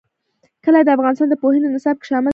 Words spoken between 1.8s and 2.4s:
کې شامل دي.